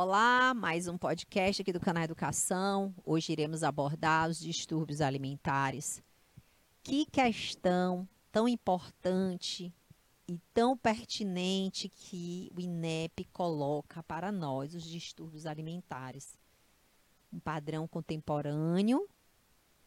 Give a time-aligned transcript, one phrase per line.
[0.00, 2.94] Olá, mais um podcast aqui do canal Educação.
[3.04, 6.00] Hoje iremos abordar os distúrbios alimentares.
[6.84, 9.74] Que questão tão importante
[10.28, 16.38] e tão pertinente que o INEP coloca para nós, os distúrbios alimentares.
[17.32, 19.04] Um padrão contemporâneo,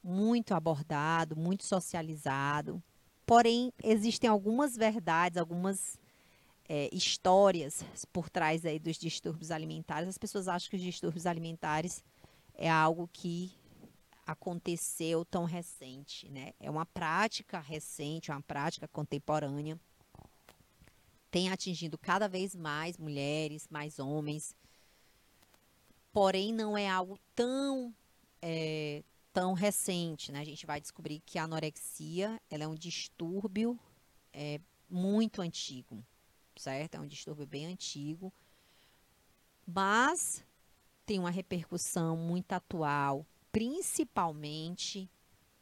[0.04, 2.84] muito abordado, muito socializado.
[3.25, 5.98] Porém, existem algumas verdades, algumas
[6.74, 10.07] é, histórias por trás aí dos distúrbios alimentares.
[10.07, 12.02] As pessoas acham que os distúrbios alimentares
[12.54, 13.52] é algo que
[14.25, 16.54] aconteceu tão recente, né?
[16.62, 19.78] É uma prática recente, uma prática contemporânea.
[21.29, 24.56] Tem atingido cada vez mais mulheres, mais homens.
[26.14, 27.93] Porém, não é algo tão
[28.42, 29.04] é,
[29.34, 30.40] tão recente, né?
[30.40, 33.78] A gente vai descobrir que a anorexia ela é um distúrbio
[34.31, 36.02] é, muito antigo
[36.61, 36.95] certo?
[36.95, 38.31] É um distúrbio bem antigo,
[39.66, 40.45] mas
[41.06, 45.09] tem uma repercussão muito atual, principalmente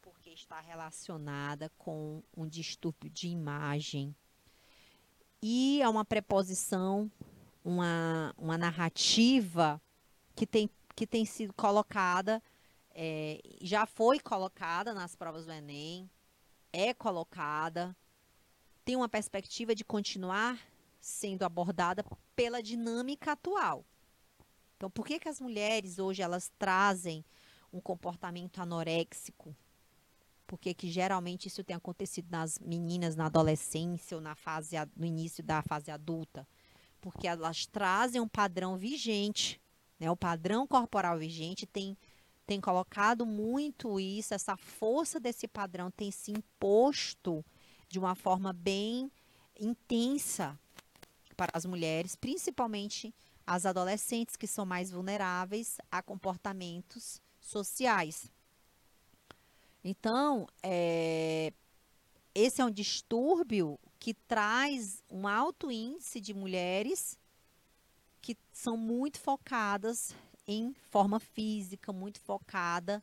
[0.02, 4.14] porque está relacionada com um distúrbio de imagem.
[5.42, 7.10] E é uma preposição,
[7.64, 9.80] uma, uma narrativa
[10.36, 12.42] que tem, que tem sido colocada,
[12.90, 16.10] é, já foi colocada nas provas do Enem,
[16.70, 17.96] é colocada,
[18.84, 20.60] tem uma perspectiva de continuar
[21.00, 22.04] sendo abordada
[22.36, 23.84] pela dinâmica atual.
[24.76, 27.24] Então, por que, que as mulheres hoje elas trazem
[27.72, 29.54] um comportamento anoréxico?
[30.46, 35.44] Porque que geralmente isso tem acontecido nas meninas na adolescência ou na fase no início
[35.44, 36.46] da fase adulta?
[37.00, 39.60] Porque elas trazem um padrão vigente,
[39.98, 40.10] né?
[40.10, 41.96] O padrão corporal vigente tem
[42.46, 47.44] tem colocado muito isso, essa força desse padrão tem se imposto
[47.88, 49.08] de uma forma bem
[49.60, 50.58] intensa
[51.40, 53.14] para as mulheres, principalmente
[53.46, 58.30] as adolescentes que são mais vulneráveis a comportamentos sociais.
[59.82, 61.50] Então, é,
[62.34, 67.18] esse é um distúrbio que traz um alto índice de mulheres
[68.20, 70.14] que são muito focadas
[70.46, 73.02] em forma física, muito focada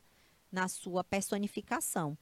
[0.52, 2.16] na sua personificação.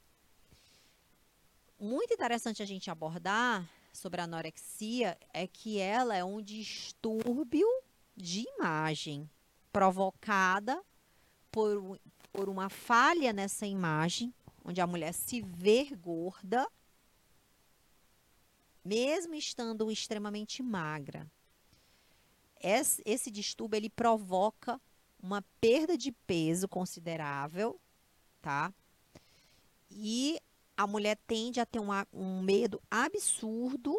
[1.79, 7.67] Muito interessante a gente abordar sobre a anorexia é que ela é um distúrbio
[8.15, 9.29] de imagem
[9.73, 10.83] provocada
[11.51, 11.99] por,
[12.33, 14.33] por uma falha nessa imagem,
[14.65, 16.69] onde a mulher se vê gorda,
[18.85, 21.31] mesmo estando extremamente magra.
[22.61, 24.81] Esse, esse distúrbio ele provoca
[25.23, 27.81] uma perda de peso considerável,
[28.41, 28.73] tá?
[29.91, 30.41] E
[30.77, 33.97] a mulher tende a ter uma, um medo absurdo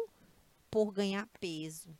[0.70, 1.96] por ganhar peso.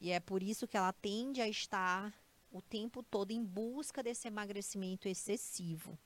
[0.00, 2.12] E é por isso que ela tende a estar
[2.52, 5.98] o tempo todo em busca desse emagrecimento excessivo.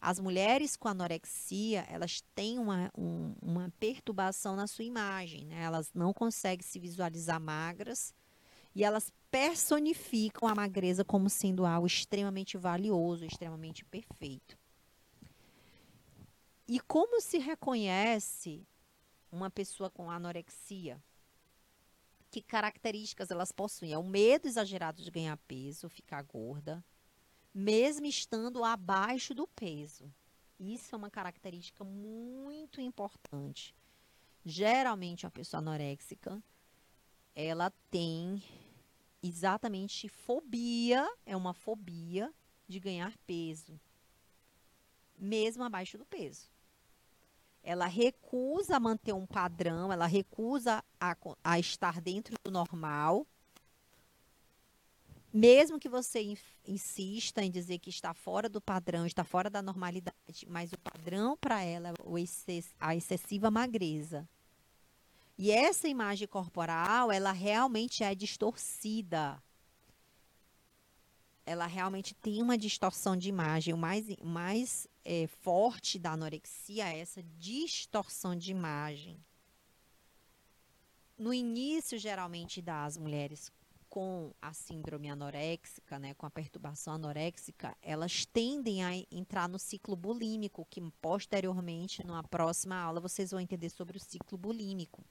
[0.00, 5.62] As mulheres com anorexia, elas têm uma, um, uma perturbação na sua imagem, né?
[5.62, 8.14] Elas não conseguem se visualizar magras
[8.74, 14.56] e elas personificam a magreza como sendo algo extremamente valioso, extremamente perfeito.
[16.70, 18.68] E como se reconhece
[19.32, 21.02] uma pessoa com anorexia?
[22.30, 23.94] Que características elas possuem?
[23.94, 26.84] É o medo exagerado de ganhar peso, ficar gorda,
[27.54, 30.12] mesmo estando abaixo do peso.
[30.60, 33.74] Isso é uma característica muito importante.
[34.44, 36.42] Geralmente, a pessoa anoréxica,
[37.34, 38.42] ela tem
[39.22, 42.30] exatamente fobia, é uma fobia
[42.66, 43.80] de ganhar peso,
[45.16, 46.57] mesmo abaixo do peso
[47.62, 53.26] ela recusa manter um padrão, ela recusa a, a estar dentro do normal.
[55.32, 56.36] Mesmo que você
[56.66, 61.36] insista em dizer que está fora do padrão, está fora da normalidade, mas o padrão
[61.36, 61.94] para ela é
[62.80, 64.26] a excessiva magreza.
[65.38, 69.40] E essa imagem corporal, ela realmente é distorcida.
[71.46, 73.72] Ela realmente tem uma distorção de imagem.
[73.72, 79.18] O mais, mais é, forte da anorexia é essa distorção de imagem.
[81.16, 83.50] No início, geralmente, das mulheres
[83.88, 89.96] com a síndrome anoréxica, né, com a perturbação anoréxica, elas tendem a entrar no ciclo
[89.96, 95.02] bulímico, que posteriormente, numa próxima aula, vocês vão entender sobre o ciclo bulímico.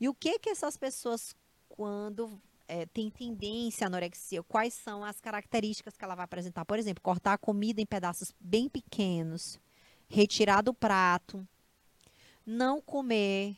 [0.00, 1.36] E o que que essas pessoas,
[1.68, 6.64] quando é, tem tendência à anorexia, quais são as características que ela vai apresentar.
[6.64, 9.58] Por exemplo, cortar a comida em pedaços bem pequenos,
[10.08, 11.46] retirar do prato,
[12.46, 13.56] não comer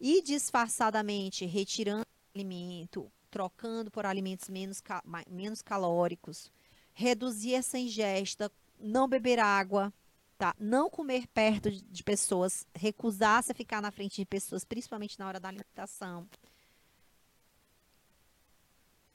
[0.00, 4.82] e disfarçadamente retirando alimento trocando por alimentos menos,
[5.28, 6.50] menos calóricos,
[6.92, 9.92] reduzir essa ingesta, não beber água,
[10.36, 10.54] tá?
[10.58, 15.40] Não comer perto de pessoas, recusar-se a ficar na frente de pessoas, principalmente na hora
[15.40, 16.26] da alimentação.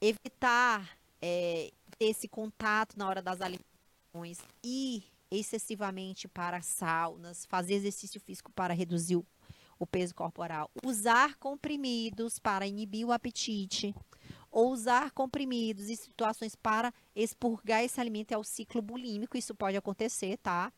[0.07, 8.51] Evitar é, esse contato na hora das alimentações, ir excessivamente para saunas, fazer exercício físico
[8.51, 9.25] para reduzir o,
[9.79, 13.95] o peso corporal, usar comprimidos para inibir o apetite,
[14.51, 19.75] ou usar comprimidos em situações para expurgar esse alimento é o ciclo bulímico, isso pode
[19.75, 20.71] acontecer, tá?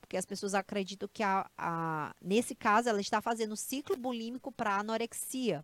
[0.00, 4.78] Porque as pessoas acreditam que a, a nesse caso ela está fazendo ciclo bulímico para
[4.78, 5.62] anorexia.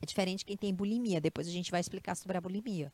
[0.00, 2.92] É diferente quem tem bulimia, depois a gente vai explicar sobre a bulimia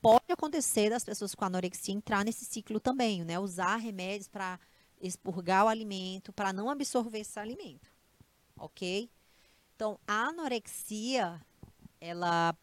[0.00, 3.38] pode acontecer das pessoas com anorexia entrar nesse ciclo também, né?
[3.38, 4.58] Usar remédios para
[5.00, 7.90] expurgar o alimento, para não absorver esse alimento,
[8.56, 9.10] ok?
[9.74, 11.40] Então, a anorexia,
[12.00, 12.54] ela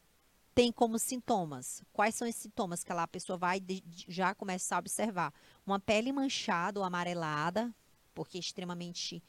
[0.54, 1.84] tem como sintomas.
[1.92, 5.34] Quais são esses sintomas que ela, a pessoa vai de, já começar a observar?
[5.66, 7.74] Uma pele manchada ou amarelada,
[8.14, 9.24] porque é extremamente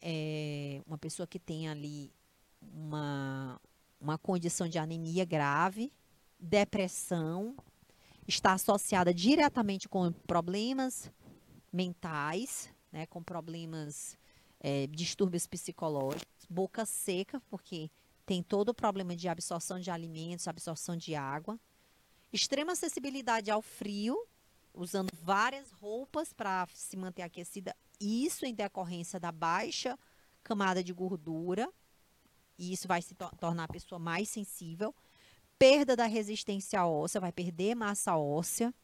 [0.00, 2.12] é, uma pessoa que tem ali
[2.60, 3.58] uma,
[4.02, 5.92] uma condição de anemia grave,
[6.38, 7.54] depressão
[8.26, 11.10] está associada diretamente com problemas
[11.72, 14.18] mentais, né, com problemas,
[14.58, 17.90] é, distúrbios psicológicos, boca seca, porque
[18.26, 21.58] tem todo o problema de absorção de alimentos, absorção de água,
[22.32, 24.26] extrema sensibilidade ao frio,
[24.74, 29.96] usando várias roupas para se manter aquecida, isso em decorrência da baixa
[30.42, 31.72] camada de gordura,
[32.58, 34.94] e isso vai se to tornar a pessoa mais sensível
[35.62, 38.74] perda da resistência óssea, vai perder massa óssea.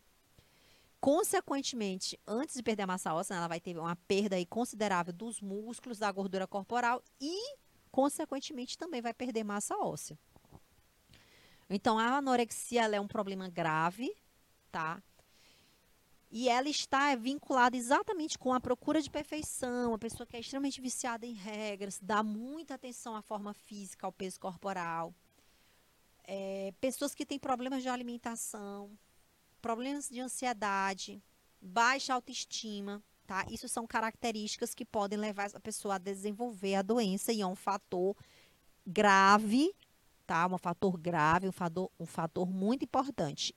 [1.01, 5.99] Consequentemente, antes de perder a massa óssea, ela vai ter uma perda considerável dos músculos,
[5.99, 7.57] da gordura corporal e,
[7.91, 10.17] consequentemente, também vai perder massa óssea.
[11.69, 14.17] Então, a anorexia é um problema grave,
[14.71, 15.03] tá?
[16.31, 20.81] E ela está vinculada exatamente com a procura de perfeição, a pessoa que é extremamente
[20.81, 25.15] viciada em regras, dá muita atenção à forma física, ao peso corporal
[26.29, 28.91] é, pessoas que têm problemas de alimentação,
[29.63, 31.23] problemas de ansiedade,
[31.59, 33.47] baixa autoestima, tá?
[33.51, 37.57] Isso são características que podem levar a pessoa a desenvolver a doença e é um
[37.57, 38.15] fator
[38.87, 39.75] grave,
[40.27, 40.47] tá?
[40.47, 43.55] Um fator grave, um fator, um fator muito importante.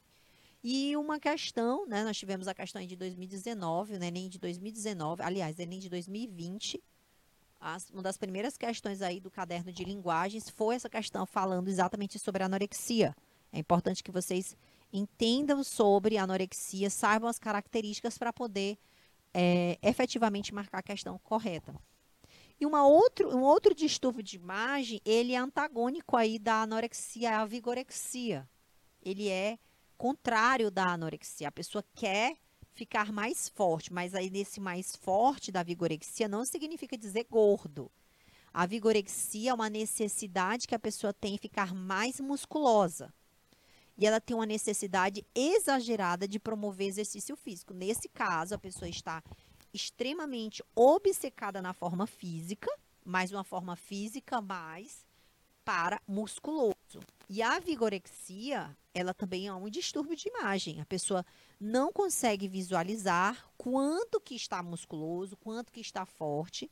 [0.63, 2.03] E uma questão, né?
[2.03, 4.11] Nós tivemos a questão de 2019, né?
[4.11, 6.81] Nem de 2019, aliás, nem de 2020,
[7.61, 12.17] as, uma das primeiras questões aí do caderno de linguagens foi essa questão falando exatamente
[12.17, 13.15] sobre anorexia.
[13.53, 14.57] É importante que vocês
[14.91, 18.79] entendam sobre anorexia, saibam as características para poder
[19.33, 21.75] é, efetivamente marcar a questão correta.
[22.59, 27.45] E uma outro, um outro distúrbio de imagem, ele é antagônico aí da anorexia à
[27.45, 28.47] vigorexia.
[29.03, 29.59] Ele é
[30.01, 31.47] contrário da anorexia.
[31.47, 32.35] A pessoa quer
[32.73, 37.91] ficar mais forte, mas aí nesse mais forte da vigorexia não significa dizer gordo.
[38.51, 43.13] A vigorexia é uma necessidade que a pessoa tem ficar mais musculosa.
[43.95, 47.71] E ela tem uma necessidade exagerada de promover exercício físico.
[47.71, 49.21] Nesse caso, a pessoa está
[49.71, 52.75] extremamente obcecada na forma física,
[53.05, 55.05] mas uma forma física mais
[55.63, 56.99] para musculoso.
[57.29, 60.81] E a vigorexia, ela também é um distúrbio de imagem.
[60.81, 61.25] A pessoa
[61.59, 66.69] não consegue visualizar quanto que está musculoso, quanto que está forte,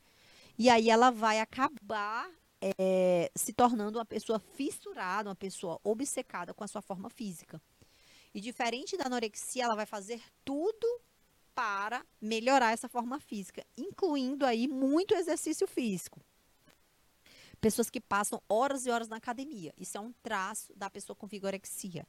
[0.58, 2.30] e aí ela vai acabar
[2.78, 7.60] é, se tornando uma pessoa fissurada, uma pessoa obcecada com a sua forma física.
[8.34, 10.86] E diferente da anorexia, ela vai fazer tudo
[11.54, 16.20] para melhorar essa forma física, incluindo aí muito exercício físico.
[17.60, 19.74] Pessoas que passam horas e horas na academia.
[19.76, 22.06] Isso é um traço da pessoa com vigorexia.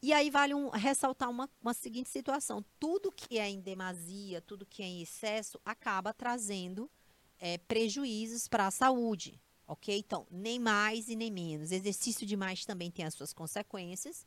[0.00, 4.66] E aí vale um, ressaltar uma, uma seguinte situação: tudo que é em demasia, tudo
[4.66, 6.90] que é em excesso, acaba trazendo
[7.38, 9.98] é, prejuízos para a saúde, ok?
[9.98, 11.72] Então, nem mais e nem menos.
[11.72, 14.26] Exercício demais também tem as suas consequências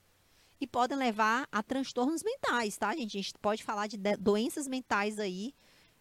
[0.60, 3.18] e podem levar a transtornos mentais, tá, gente?
[3.18, 5.54] A gente pode falar de doenças mentais aí,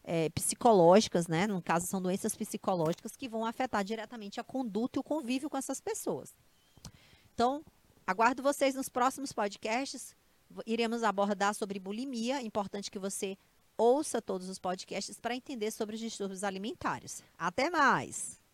[0.07, 1.47] é, psicológicas, né?
[1.47, 5.59] No caso, são doenças psicológicas que vão afetar diretamente a conduta e o convívio com
[5.59, 6.35] essas pessoas.
[7.35, 7.63] Então,
[8.07, 10.15] Aguardo vocês nos próximos podcasts.
[10.65, 12.41] Iremos abordar sobre bulimia.
[12.41, 13.37] Importante que você
[13.77, 17.25] ouça todos os podcasts para entender sobre os distúrbios alimentares.
[17.37, 18.46] Até mais!